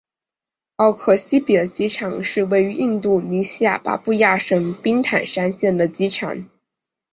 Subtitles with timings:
[0.77, 6.49] 奥克西比尔机场是位于印度尼西亚巴布亚省宾坦山县的机场。